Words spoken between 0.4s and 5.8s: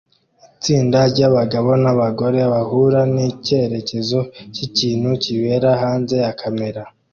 Itsinda ryabagabo nabagore bahura nicyerekezo cyikintu kibera